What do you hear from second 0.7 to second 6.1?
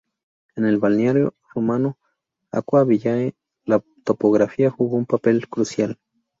balneario romano "Aquae Villae" la topografía jugó un papel crucial.